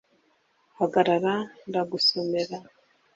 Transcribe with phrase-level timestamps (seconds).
[0.77, 1.33] hagarara
[1.67, 2.57] ndagusomera